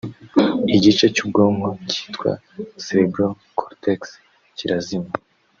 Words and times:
Igice 0.75 1.05
cy’ubwonko 1.15 1.69
cyitwa 1.89 2.31
Cerebral 2.85 3.33
Cortex 3.57 4.01
kirazima 4.57 5.11